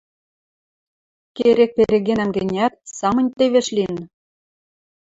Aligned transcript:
–Керек 1.35 1.71
перегенӓм 1.77 2.29
гӹнят, 2.37 2.73
самынь 2.97 3.33
тевеш 3.37 3.67
лин. 3.75 3.93